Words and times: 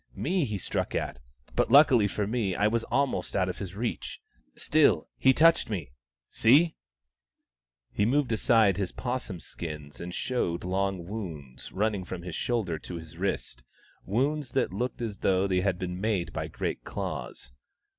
Me 0.15 0.45
he 0.45 0.57
struck 0.57 0.95
at, 0.95 1.19
but 1.55 1.69
luckily 1.69 2.07
for 2.07 2.25
me 2.25 2.55
I 2.55 2.65
was 2.65 2.83
almost 2.85 3.35
out 3.35 3.47
of 3.49 3.59
his 3.59 3.75
reach. 3.75 4.19
Still, 4.55 5.07
he 5.15 5.31
touched 5.31 5.69
me— 5.69 5.91
see!" 6.41 6.73
He 7.93 8.03
moved 8.07 8.31
aside 8.31 8.77
his 8.77 8.91
'possum 8.91 9.39
skins, 9.39 10.01
and 10.01 10.11
showed 10.11 10.63
long 10.63 11.05
wounds, 11.05 11.71
running 11.71 12.03
from 12.03 12.23
his 12.23 12.33
shoulder 12.33 12.79
to 12.79 12.95
his 12.95 13.17
wrist— 13.17 13.63
wounds 14.03 14.53
that 14.53 14.73
looked 14.73 15.03
as 15.03 15.19
though 15.19 15.45
they 15.45 15.61
had 15.61 15.77
been 15.77 16.01
made 16.01 16.33
by 16.33 16.47
great 16.47 16.83
claws. 16.83 17.51